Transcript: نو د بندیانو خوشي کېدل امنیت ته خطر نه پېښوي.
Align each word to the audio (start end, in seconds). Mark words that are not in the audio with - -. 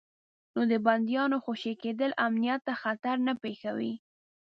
نو 0.53 0.61
د 0.71 0.73
بندیانو 0.85 1.37
خوشي 1.45 1.73
کېدل 1.83 2.11
امنیت 2.25 2.61
ته 2.67 2.73
خطر 2.83 3.15
نه 3.27 3.33
پېښوي. 3.43 3.93